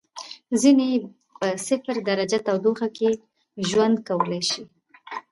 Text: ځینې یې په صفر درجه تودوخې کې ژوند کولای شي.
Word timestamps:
ځینې 0.61 0.85
یې 0.91 0.97
په 1.39 1.47
صفر 1.67 1.95
درجه 2.09 2.39
تودوخې 2.47 2.89
کې 2.97 3.09
ژوند 3.69 3.95
کولای 4.07 4.41
شي. 4.49 4.63